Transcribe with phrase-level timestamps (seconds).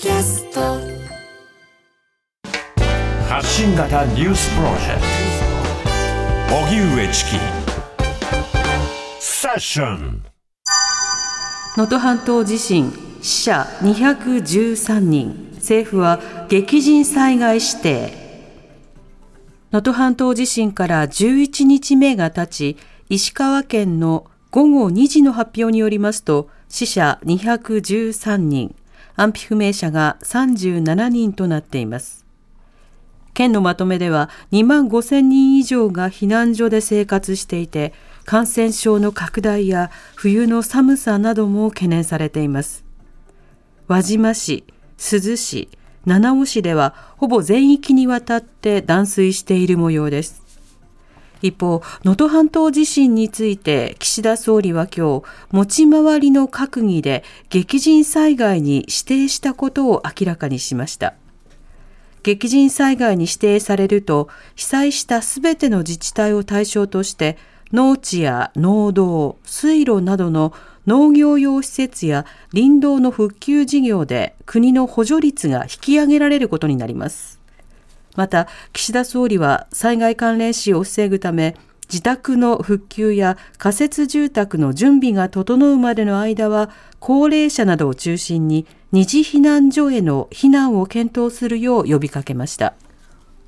[0.00, 0.60] キャスト。
[3.28, 5.02] 発信型ニュースプロジェク
[6.48, 6.54] ト。
[6.54, 7.30] 荻上チキ。
[9.18, 10.22] セッション。
[11.76, 12.92] 能登半島地震
[13.22, 15.50] 死者213人。
[15.56, 18.12] 政府は激甚災害指定。
[19.72, 22.76] 能登半島地震から11日目が経ち
[23.08, 28.76] 石川県の午後2時の発表によりますと死者213人
[29.18, 32.24] 安否不明者が37人となっています。
[33.34, 37.92] 県のまとめでは2万5千人以上が避難所で生活していて
[38.24, 42.84] 感染症の拡大や冬の寒さなども懸念されています。
[43.88, 44.64] 輪島市、
[44.96, 45.68] 珠洲市、
[46.06, 50.47] 七尾市ではほぼ全域にわたって断水している模様です。
[51.42, 61.14] 一方、能登半島地震について岸田総理は今日、持ち回りの閣議で激甚災害に指定したことを明らかにしました。
[62.22, 67.38] 激甚災害に指定されると、被災したすべての自治体を対象として、
[67.72, 70.52] 農地や農道、水路などの
[70.86, 77.37] 農業用施設や林道の復旧事業で国の補助率が引き上げられることになります。
[78.18, 81.54] また、岸田総理は災害関連死を防ぐため、
[81.88, 92.74] 自宅の復旧や仮設住宅の準備が整うまでの間は、高齢者などを中心に二次避難所への避難を検討するよう呼びかけました。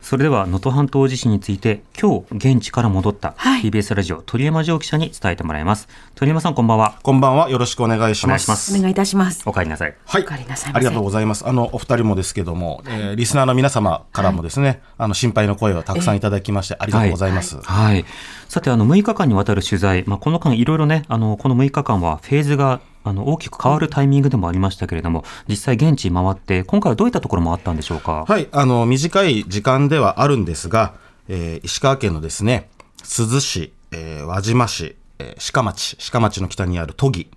[0.00, 7.48] それでは能登半島地震について今日現地から戻ったはい TBS ラジオ鳥山城記者に伝えてもらいます鳥山さんこんばんはこんばんは。
[7.50, 8.74] よろしくお願いします。
[8.74, 9.42] お願いいいたします。
[9.46, 10.22] お帰りなさいはい。
[10.22, 11.46] お帰りなさいありがとうございます。
[11.46, 17.60] あの、お二人もですけども、えーリスナーの皆様からもですね、あの、心配の声をたくさんいただきまして、ありがとうございます。
[17.60, 18.04] はい。
[18.48, 28.24] さて、あの、6日間にわたる取材、まあ、この間いろいろね、あの、この6日間はフェーズが、あの、大きく変わるタイミングでもありましたけれども、実際現地回って、今回はどういったところもあったんでしょうか？
[28.28, 28.48] はい。
[28.52, 30.94] あの、短い時間ではあるんですが、
[31.28, 32.68] えー石川県のですね、
[32.98, 37.30] 珠洲市、えー輪島市、えー鹿町、鹿町の北にある都議、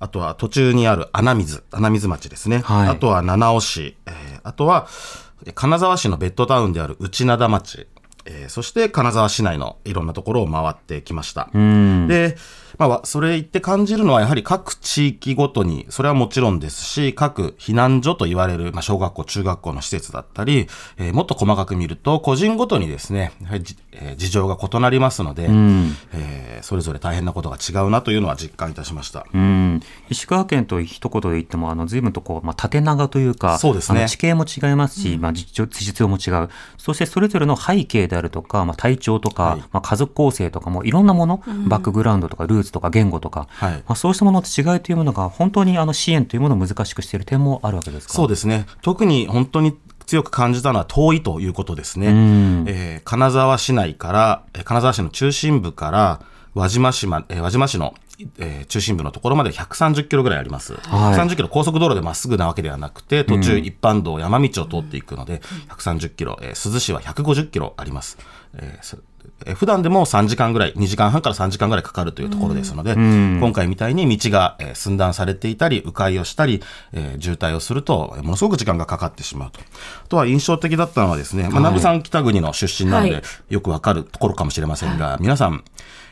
[0.00, 2.62] あとは途中にある穴水、穴水町ですね。
[2.64, 4.88] はいあとは七尾市、えーあとは、
[5.46, 7.86] えー金沢市のベッドタウンである内灘町、
[8.24, 11.50] えーそして金沢市内のいろんなところを回ってきました。
[11.52, 12.08] うん。
[12.08, 12.36] で、
[12.78, 20.68] まあわ、それ言って感じるのは、やはり各地域ごとに、それはもちろんですし、各避難所と言われる、まあ、小学校、中学校の施設だったり、
[20.98, 25.96] えーもっと細かく見ると、個人ごとにですね、やはりじえー事情が異なりますので、ん。
[26.12, 29.26] えーそれぞれ大変なことが違うなというのは実感いたしました。
[29.34, 34.08] うん、石川県と一言で言っても、あの随分とこう、まあ、縦長というか、そうですね。
[34.08, 36.48] 地形も違いますし、まあ、実実情も違う、
[36.78, 39.60] そしてそれぞれの背景であるとか、まあ、体調とか、はい。
[39.72, 48.14] まあ、家族構成とかもいろんなもの、バックグラウンドとかルーツとか言語とか、はいまあ、そうしたものの違いというものが、本当にあの支援というものを難しくしている点もあるわけですか？
[48.14, 48.66] そうですね。
[48.82, 49.76] 特に本当に
[50.06, 52.12] 強く感じたのは遠いということですね。
[52.12, 56.20] んえー金沢市内から、えー金沢市の中心部から
[56.54, 57.94] 輪島市ま、えー輪島市の、
[58.38, 60.74] えー中心部のところまで130キロぐらいあります。
[60.74, 60.80] はい
[61.18, 68.18] 130キロ高速道路でまっすぐなわけではなくて、途中一般道、山道を通っていくので、130キロ、えー珠洲市は150キロあります。
[68.56, 68.98] えーそ
[69.46, 76.62] えー普段でも3時間ぐらい、2時間半から3時間ぐらいかかるというところですので、今回みたいに道が、えー寸断されていたり、迂回をしたり、
[76.92, 79.60] えー渋滞をすると、えーものすごく時間がかかってしまうと。
[79.60, 85.62] あとは印象的だったのはですね、まあ、南部さん北国の出身なので、はいよくわかるところかもしれませんが、皆さん、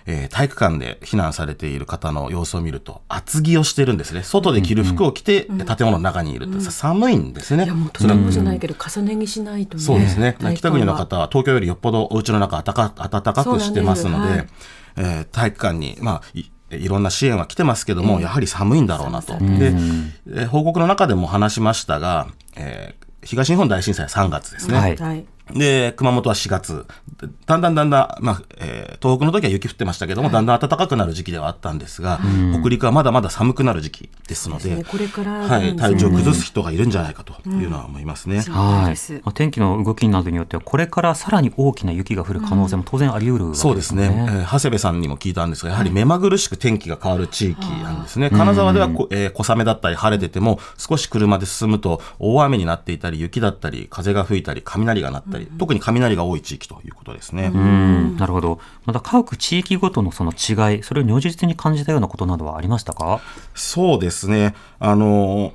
[0.07, 4.23] えー体育館で避難されている方の様子を見ると、厚着をしてるんですね。
[4.23, 7.65] 外で着る服を着て、建物の中にいると、寒いんですね。
[7.65, 9.83] いやもうとてもじゃないけど重ね着しないとね。
[9.83, 10.37] そうですね。
[10.57, 14.55] 北国のは方は東京よりよっぽどお家の中暖か暖かくしてますので、そうなんです
[14.97, 19.35] えー体育館に、まあ、いいろんな支援は来てますけども、やはり寒いんだろうなと。
[19.39, 24.77] で、えー報告の中でも話しましたが、えー東日本大震災3月ですね。
[24.79, 25.25] はいはい。
[25.53, 26.87] で、熊本は4月。
[27.21, 32.21] でだんだんだんだん、まあ、えー東北の時は雪降ってましたけども、だんだん暖かくなる時期ではあったんですが、
[32.61, 38.43] 北陸はまだまだ寒くなる時期ですので、ですねこれからはい、体調を崩す人がいるんじゃないかというのは思いますね。
[38.43, 39.15] そうはいです。
[39.15, 48.31] まあ、天気の動きなどによっては、これからさらに大きな雪が降る可能性も当然あり得るわけそうですね、えー長谷部さんにも聞いたんですが、やはり目まぐるしく天気が変わる地域なんですね。
[48.31, 57.51] 金沢ではこ、えー小雨だったり晴れてても、少し車で進むと大雨になっていたり、雪だったり、風が吹いたり、雷が鳴ったり、特に雷が多い地域ということですね。
[57.55, 58.61] うん、なるほど。
[58.85, 63.21] また各地域ごとのその違い、それを如実に感じたようなことなどはありましたか？
[63.55, 64.55] そうですね。
[64.79, 65.53] あのー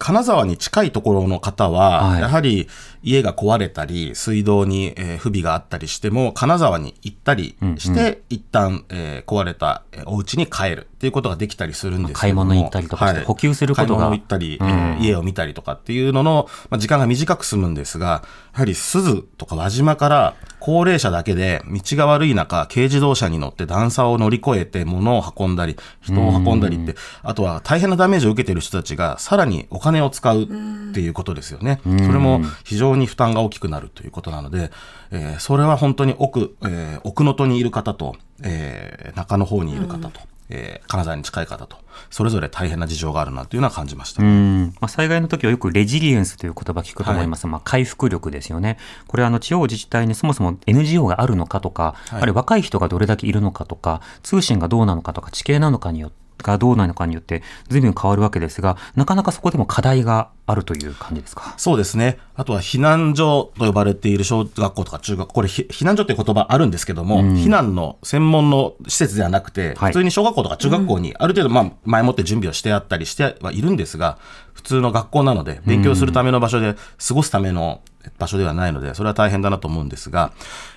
[0.00, 2.68] 金沢に近いところの方は、はいやはり
[3.02, 12.44] 家が壊れたり、水道に、えー不備があったりしても、金沢に行ったりして、一旦、えー壊れたえーお家に帰るっていうことができたりするんですけども。
[12.44, 14.00] 買い物に行ったりとかして補給することが。
[14.00, 30.46] 買い物行ったり、うんえー家を見たりとかっていうのの、まあ、時間が短く済むんですが、やはり鈴とか輪島から高齢者だけで道が悪い中、軽自動車に乗って段差を乗り越えて物を運んだり、人を運んだりって、あとは大変なダメージを受けている人たちがさらにお金を使うっ
[30.92, 31.80] ていうことですよね。
[31.84, 34.70] それも非常に負担が大きくなるということなので、
[35.10, 40.20] えーそれは本当に奥、えー奥能登にいる方と、えー中の方にいる方と、
[40.50, 41.76] えー金沢に近い方と、
[42.10, 44.22] それぞれ大変な事情があるなというのは感じました。
[44.22, 44.74] うん。
[44.80, 48.78] まあ、災害の時はよくレジリエンスという言葉聞くと思います、まあ、回復力ですよね。
[49.06, 52.22] これあの地方自治体にそもそも NGO があるのかとか、はい。
[52.22, 61.54] あるいは若い人がどれだけいるのかとか、通信がどうなのかとか、地形なのかによって、がどうなのかによって随分変わるわけですが、なかなかそこでも課題があるという感じですか？
[61.56, 62.18] そうですね。
[62.34, 74.18] あとは避難所と呼ばれている小学校とか中学校、これひ避難所っていう言葉あるんですけども、避難の専門の施設ではなくて、はい普通に小学校とか中学校にある程度、まあ、前もって準備をしてあったりしてはいるんですが、
[74.52, 76.76] 普通の学校なので、勉強するための場所で
[77.06, 77.80] 過ごすための
[78.18, 80.32] 場所ではないので、それは大変だなと思うんですが、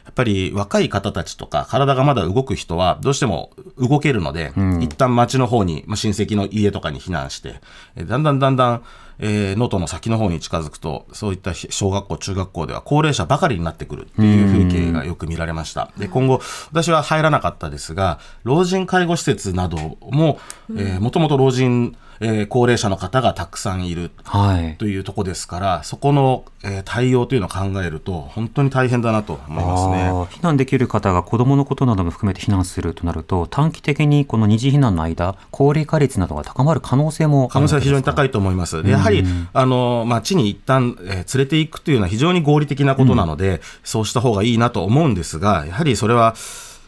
[0.06, 4.51] やっぱり若い方たちとか、体がまだ動く人は、どうしても動けるので、
[4.81, 7.56] 一旦町の方に、まあ、親戚の家とかに避難して、
[7.95, 8.83] えだんだんだんだん、
[9.19, 15.91] えー能登の先の方に近づくと、そういった小学校、中学校では高齢者ばかりになってくるっていう風景がよく見られました。
[15.97, 16.41] で、今後、
[16.71, 20.39] 私は入らなかったですが、老人介護施設なども、
[20.75, 24.75] えーもともと老人、えー高齢者の方がたくさんいるはい。
[24.77, 30.12] というとこですから、そこの、えー対応というのを考えると、本当に大変だなと思いますね。
[30.39, 38.27] 避難できる方が子どものことなども含めて避難するとなると、短期的にこの二次避難の間、高齢化率などが高まる可能性も可能性は非常に高い。
[38.27, 38.83] いと思います。
[38.83, 39.23] でやはり、
[39.53, 46.35] あの、町に一旦、えー連れていくというのは非常に合理的なことなので、そうした方がいいなと思うんですが、やはりそれは、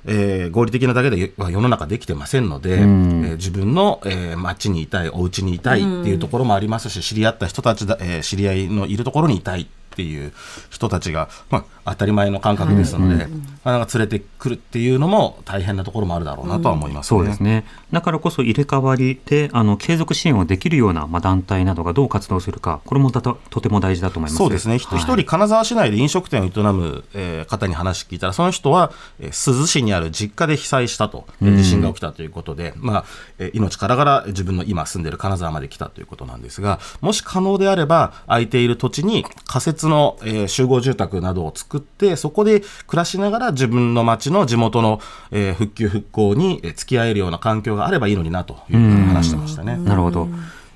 [0.05, 10.34] えー合理的なだけでは世の中できてませんので、えー自分の、えー町にいたい、お家にいたいっていうところもありますし、知り合った人たちだ、えー知り合いのいるところにいたいっていう
[10.69, 13.28] 人たちが、まあ、当たり前の感覚ですので、
[13.63, 17.19] まあなんか連れてくるっていうのも大変なところもあるだろうなとは思いますね。
[17.19, 17.66] そうですね。
[17.92, 24.38] だからこそ入れ替わりで、あの、継続支援をできるような、まあ、団体などがどう活動するか、これもたととても大事だと思います。
[24.38, 33.06] そうですね、ひとはい一人、金沢市内で飲食店を営む、えー方に話聞いたら、その人は、えー珠洲市にある実家で被災したと、えー地震が起きたということで、まあ
[33.38, 45.00] えー命からがら自分の今住んでる金沢まで来たということなんですが、もし可能であれば、空いている土地に仮設の、えー集合住宅などを作って、そこで暮らしながら自分の町の地元の、
[45.31, 49.77] えー復旧・復興にえー付き合えるような環境があればいいのになというふうに話してましたね。
[49.77, 50.27] なるほど。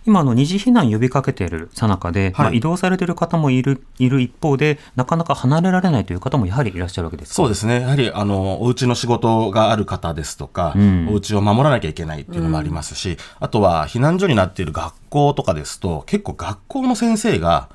[0.05, 7.35] 今、あの、二次避難呼びかけているさなかで、まあ、はい移動されている方もいる、いる一方で、なかなか離れられないという方もやはりいらっしゃるわけですか？
[7.35, 7.81] そうですね。
[7.81, 17.67] やはり、あの、お家の仕事がある方ですとか、んお家を守らなきゃいけないっていうのもありますし、あとは、避難所になっている学校とかですと、結構学校の先生が、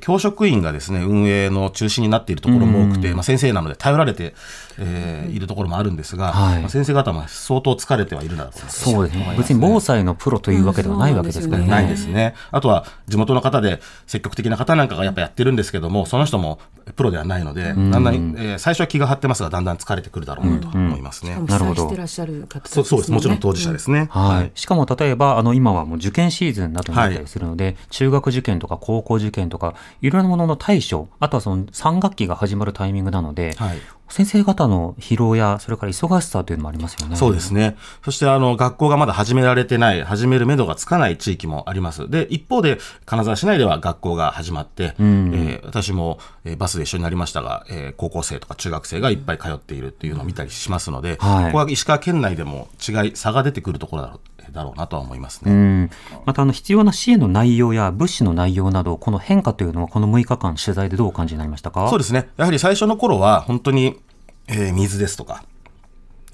[0.00, 4.34] 教職員がですね、運営の中心になっているところも多くて、まあ、先生なので頼られて、
[4.78, 6.60] えーいるところもあるんですが、はい。
[6.60, 9.34] まあ先生方も相当疲れてはいるなとそうですね。
[9.36, 11.68] 別に防災のプロというわけではないわけですからね。
[11.68, 12.34] ないですね。
[12.50, 16.60] あとは地元の方で積極的な方なんかがやっぱやってるんですけども、その人も
[16.96, 21.38] プロではないので、だんだん、えー最初は気が張ってますが、だんだん疲れてくるだろうなと思いますね。
[21.46, 21.74] なるほど。
[21.74, 23.12] 被災してらっしゃる方たちそうそうです。
[23.12, 24.08] もちろん当事事者ですね。
[24.10, 33.78] はい、しかも例えばあの今はもう受験シーズンなどになったりするので、中学受験とか高校受験とかいろんなものの対処あとはその3学期が始まるタイミングなので、はい
[34.10, 37.16] 先生方の疲労やそれから忙しさというのもありますよね。
[37.16, 37.76] そうですね。
[38.02, 42.08] そして、あの、学校がまだ始められてない、始める目処がつかない地域もあります。
[42.08, 55.52] で、一方で、金沢市内では学校が始まって、んえー私も、えーバスで一緒になりましたが、えー高校生とか中学生がいっぱい通っているっていうのを見たりしますので、はいここは石川県内でも違い、差が出てくるところだろうだろうなとは思いますね。
[55.52, 55.90] うん。
[56.26, 61.88] またあの必要な支援の内容や物資の内容などこの変化というのはこの6日間取材でどうお感じになりましたか？
[61.88, 62.28] そうですね。
[62.36, 64.00] やはり最初の頃は、本当に、
[64.46, 65.44] えー水ですとか、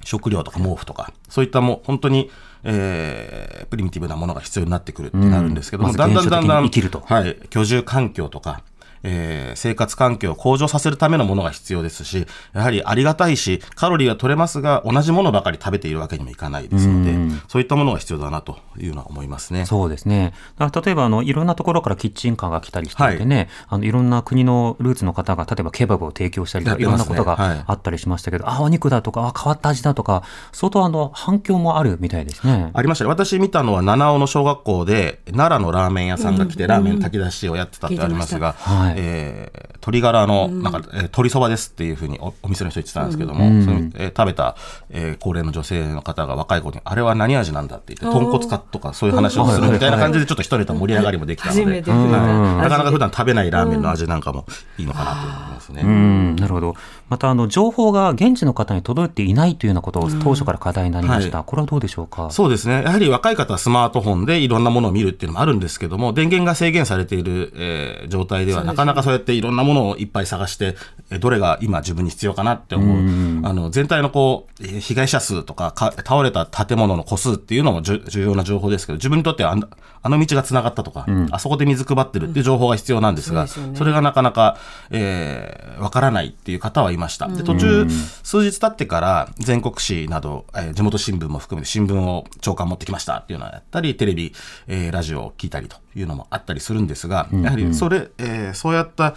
[0.05, 2.31] 食料とか毛布とか、そういったもう本当に、
[2.63, 5.97] えープリミティブなものが必要になってくるってなるんですけども、うん。
[5.97, 8.63] だんだんだんだん、はい、居住環境とか、
[9.03, 17.04] えー生活環境を向上させるためのものが必要ですし、やはりありがたいし、カロリーが取れますが、同じものばかり食べているわけにもいかないですので、
[17.49, 19.67] そういったものが必要だなというのは思いますね。
[19.67, 20.33] そうですね。
[20.59, 30.23] 例えばあのいろんなところからキッチンカーが来たりしていてね、あのいろんな国のルーツの方が例えばケバブを提供したりとか、いろんなことはいがあったりしましたけど、あお肉だとかあ変わった味だとか
[30.53, 32.71] 相当あの反響もあるみたいですね。
[32.75, 33.09] ありましたね。
[33.09, 44.57] 私見たのは七尾の小学校で奈良のラーメン屋さんが来て、ラーメンの炊き出しをやってたってありますが、はいえー鶏ガラのなんか、えー鶏そばですっていうふうにおお店の人言ってたんですけども、そのえー食べた、
[44.91, 54.47] えー高齢の女性の方が若い子にあれは何味なんだって言って豚骨かとかそういう話をするみたいな感じでちょっと一人と盛り上がりもできたので、なかなか普味段食べないラーメンの味なんかも
[54.79, 55.83] いいのかなと思いますね。
[55.85, 56.75] うん、なるほど。
[57.09, 61.39] また、あの、情報が現地の方に届いていないというようなことを当初から課題になりました。
[61.39, 62.31] はこれはどうでしょうか？
[62.31, 62.83] そうですね。
[62.83, 70.77] やはり若い方はスマートフォンでいろんなものを見るっていうのもあるんですけども、電源が制限されている、えー状態では、なかなかそうやっていろんなものをいっぱい探して、
[71.11, 73.47] えーどれが今自分に必要かなって思う。
[73.47, 79.69] あの、全体のこう、えー被害者数とかか、倒れた建物の個数っていうのも重要な情報ですけど、自分にとってはあの
[80.03, 83.79] あの道が繋がったとか、あそこで水配ってるっていう情報が必要なんですが、そうですよね。
[83.79, 84.57] それがなかなか、
[84.91, 87.27] えーわからないっていう方はいました。
[87.29, 87.87] で、途中、
[88.23, 94.33] 数日経ってから、全国紙など、えー地元新聞も含めて新聞を長官持ってきましたっていうのをやったり、テレビ、
[94.69, 99.15] えーラジオを聞いたりというのもあったりするんですが、やはりそれ、えーそうやった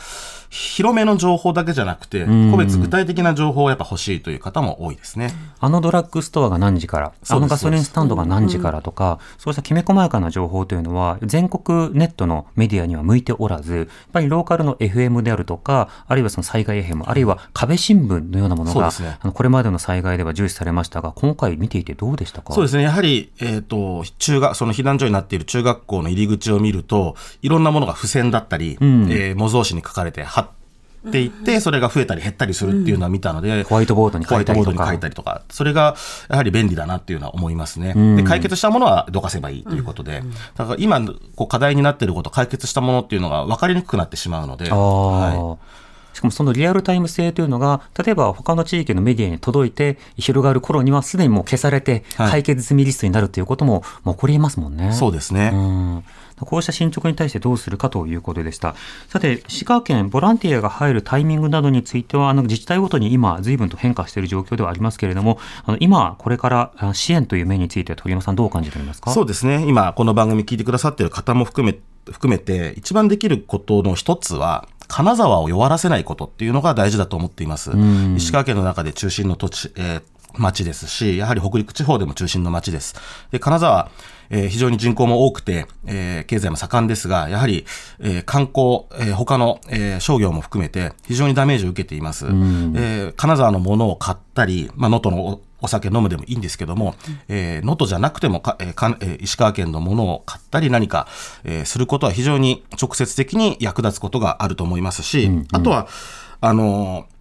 [0.50, 5.34] 広めの情報だけじゃなくて、個別具体的な情報をやっぱ欲しいという方も多いですね。
[5.60, 19.18] あのドラッグストアが何時から、あのガソリンスタンドが何時からとか、そうしたきめ細やかな情報というのは、全国ネットのメディアには向いておらず、やっぱりローカルの FM であるとか、あるいはその災害 FM、あるいは壁新聞のようなものが、ね。
[19.22, 22.54] あのこれまでの災害では重視されましたが、今回見ていてどうでしたか？
[22.54, 22.84] そうですね。
[22.84, 30.37] やはり、えっ、と、中学、その避難所になっている中学校の入り口を見ると、いろんなものが付箋だったり、えー模造紙に書かれて貼
[31.08, 34.98] っていって、それが増えたり減ったりするっていうのは見たので、ホワイトボードに書いたりとか。
[35.16, 35.96] とか、それが
[36.30, 37.94] やはり便利だなっていうのは思いますね。
[38.16, 40.24] で、解決したものはどかせばいいということで、
[40.56, 41.02] だから今、
[41.36, 45.88] こう課題になっていること、解決したものっていうのが分かりにくくなってしまうので、はい。
[46.18, 52.32] しかもそのリアルタイム性というのが、例えば他の地域のメディアに届いて広がる頃にはすでにもう消されてはい。
[52.32, 54.94] 解決済みリストになるということももう起こりえますもんね。
[54.94, 55.52] そうですね。
[55.54, 56.04] うん
[56.40, 58.76] こうした進捗に対してどうするかということでした。
[59.10, 69.12] さて、石川県、ボランティアが入るタイミングなどについては、あの自治体ごとに今、随分と変化している状況ではありますけれども、あの今、これからあ支援という面について、鳥山さん、どう感じておりますか？
[69.12, 69.66] そうですね。
[69.68, 71.80] 今、この番組聞いてくださっている方も含め、
[72.12, 77.72] 含めて、一番できることの一つは、金沢を弱らせないことっていうのが大事だと思っています。
[78.16, 80.04] 石川県の中で中心の土地、えー
[80.38, 82.96] 町ですし、やはり北陸地方でも中心の町です。
[83.32, 83.90] で、金沢、
[84.30, 87.66] えー非常に人口も多くて、えー経済も盛んですが、やはり、
[88.00, 92.26] えー観光、えー他の、えー商業も含めて非常にダメージを受けています。
[92.26, 96.94] えー金沢のものを買ったり、まあ、能登のおお酒飲むでもいいんですけども、
[97.30, 101.08] えー能登じゃなくてもか、えーかえー石川県のものを買ったり何か、
[101.46, 105.88] えーすることは非常に直接的に役立つことがあると思いますし、あとは、
[106.42, 107.17] あのー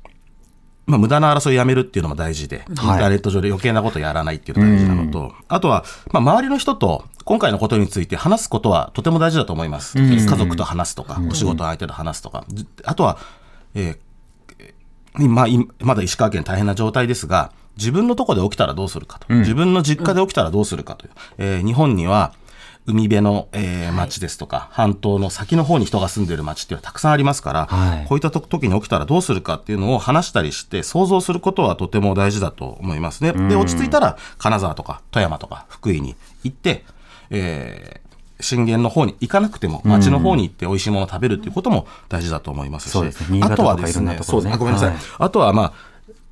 [0.86, 9.98] まあ、無駄な争いをやめるっていうのも大事で、インターネット上で余計なことをやらないっていうのが大事なのと、あとは、まあ、周りの人と今回のことについて話すことはとても大事だと思います。
[9.98, 13.18] 家族と話すとか、お仕事の相手と話すとか、じあとは、
[13.74, 22.32] えーまあ、いまだ石川県大変な状態ですが、自分のとこで起きたらどうするかと、自分の実家で起きたらどうするかという、えー日本には
[22.86, 28.06] 海辺の、えー町ですとか、半島の先の方に人が住んでいる町っていうのはたくさんありますから、はい。
[28.06, 33.32] こういったと時に起きたらどうするかっていうのを話したりして、想像することはとても大事だと思いますね。
[33.48, 36.14] で、落ち着いたら、金沢とか富山とか福井に
[36.44, 36.84] 行って、
[37.30, 38.06] えー
[38.38, 43.40] 震源の方に行かなくても、町の方に行って美味しいものを食べるっていうことも大事だと思いますし、そうですね。
[43.42, 44.90] あとはですねそうですね、ごめんなさい。
[44.90, 44.98] はい。
[45.18, 45.72] あとはまあ、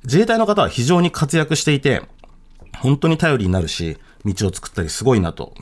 [0.03, 2.03] 自衛隊の方は非常に活躍していて、
[2.77, 5.53] 本当に頼りになるし、道を作ったりすごいなと、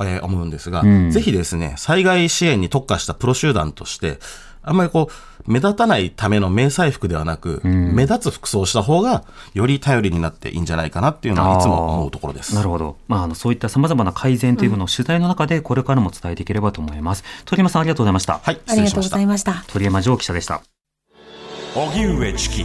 [0.00, 4.18] えー思うんですが、ぜひですね、災害支援に特化したプロ集団として、
[4.62, 9.22] あんまりこう、目立たないための迷彩服ではなく、目立つ服装をした方が、
[9.54, 12.54] より頼りになっていいんじゃないかなっていうのはいつも思うところです。
[12.54, 12.96] なるほど。
[13.06, 17.22] まあ、あの、そういった様々な改善というものを取材の中でこれからも伝えていければと思います。
[17.44, 18.40] 鳥山さんありがとうございました。
[18.42, 19.64] はい、ありがとうございました。
[19.68, 20.62] 鳥山城記者でした。
[21.76, 22.64] 荻上チキ